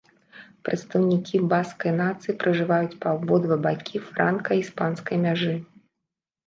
[0.69, 5.55] Прадстаўнікі баскскай нацыі пражываюць па абодва бакі франка-іспанскай мяжы.